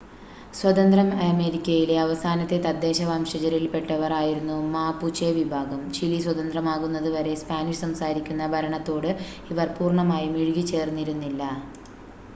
സ്വതന്ത്ര 0.53 0.99
അമേരിക്കയിലെ 1.25 1.95
അവസാനത്തെ 2.03 2.57
തദ്ദേശ 2.63 3.01
വംശജരിൽപ്പെട്ടവർ 3.09 4.11
ആയിരുന്നു 4.15 4.55
മാപുചെ 4.71 5.29
വിഭാഗം, 5.37 5.91
ചിലി 5.91 6.19
സ്വതന്ത്രമാകുന്നത് 6.23 7.09
വരെ 7.15 7.33
സ്പാനിഷ് 7.41 7.83
സംസാരിക്കുന്ന 7.83 8.47
ഭരണത്തോട് 8.53 9.09
ഇവർ 9.51 9.69
പൂർണ്ണമായും 9.77 10.33
ഇഴുകിച്ചേർന്നിരുന്നില്ല 10.41 11.43